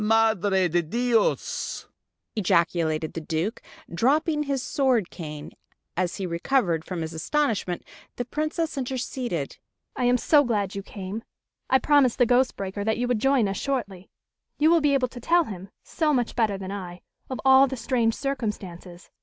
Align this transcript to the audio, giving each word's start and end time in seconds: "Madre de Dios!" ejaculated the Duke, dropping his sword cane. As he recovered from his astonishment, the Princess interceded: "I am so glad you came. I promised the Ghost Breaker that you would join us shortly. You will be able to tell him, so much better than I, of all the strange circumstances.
"Madre 0.03 0.67
de 0.67 0.81
Dios!" 0.81 1.87
ejaculated 2.35 3.13
the 3.13 3.21
Duke, 3.21 3.61
dropping 3.93 4.41
his 4.41 4.63
sword 4.63 5.11
cane. 5.11 5.51
As 5.95 6.15
he 6.15 6.25
recovered 6.25 6.83
from 6.83 7.01
his 7.01 7.13
astonishment, 7.13 7.83
the 8.15 8.25
Princess 8.25 8.79
interceded: 8.79 9.57
"I 9.95 10.05
am 10.05 10.17
so 10.17 10.43
glad 10.43 10.73
you 10.73 10.81
came. 10.81 11.23
I 11.69 11.77
promised 11.77 12.17
the 12.17 12.25
Ghost 12.25 12.55
Breaker 12.55 12.83
that 12.83 12.97
you 12.97 13.07
would 13.07 13.19
join 13.19 13.47
us 13.47 13.57
shortly. 13.57 14.09
You 14.57 14.71
will 14.71 14.81
be 14.81 14.95
able 14.95 15.07
to 15.07 15.19
tell 15.21 15.43
him, 15.43 15.69
so 15.83 16.15
much 16.15 16.35
better 16.35 16.57
than 16.57 16.71
I, 16.71 17.01
of 17.29 17.39
all 17.45 17.67
the 17.67 17.77
strange 17.77 18.15
circumstances. 18.15 19.11